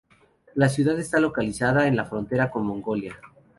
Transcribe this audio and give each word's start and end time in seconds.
La 0.55 0.67
ciudad 0.67 0.97
está 0.99 1.19
localizada 1.19 1.85
en 1.87 1.95
la 1.95 2.05
frontera 2.05 2.49
con 2.49 2.65
Mongolia. 2.65 3.19